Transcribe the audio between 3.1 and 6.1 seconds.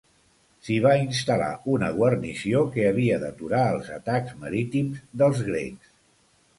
d'aturar els atacs marítims dels grecs.